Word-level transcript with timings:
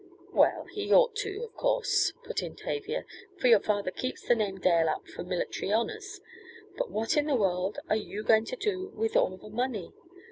"Well, 0.33 0.63
he 0.73 0.91
ought 0.91 1.15
to, 1.17 1.43
of 1.43 1.53
course," 1.53 2.11
put 2.23 2.41
in 2.41 2.55
Tavia, 2.55 3.05
"for 3.37 3.47
your 3.49 3.59
father 3.59 3.91
keeps 3.91 4.23
the 4.27 4.33
name 4.33 4.59
Dale 4.59 4.89
up 4.89 5.07
for 5.07 5.23
military 5.23 5.71
honors. 5.71 6.21
But 6.75 6.89
what 6.89 7.15
in 7.15 7.27
the 7.27 7.35
world 7.35 7.77
are 7.87 7.95
you 7.95 8.23
going 8.23 8.45
to 8.45 8.55
do 8.55 8.87
with 8.95 9.15
all 9.15 9.37
the 9.37 9.49
money? 9.51 9.93